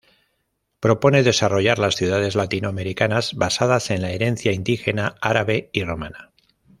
Propone 0.79 1.21
desarrollar 1.21 1.77
las 1.77 1.95
ciudades 1.95 2.33
latinoamericanas 2.33 3.35
basados 3.35 3.91
en 3.91 4.01
la 4.01 4.09
herencia 4.09 4.51
indígena, 4.51 5.13
árabe 5.21 5.69
y 5.73 5.83
romana. 5.83 6.31